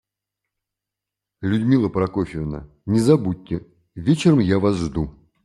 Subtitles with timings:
[1.43, 3.63] Людмила Прокофьевна, не забудьте,
[3.93, 5.13] вечером я Вас жду.